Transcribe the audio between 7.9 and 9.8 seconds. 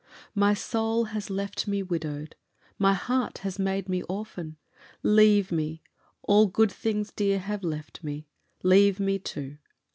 me leave me too!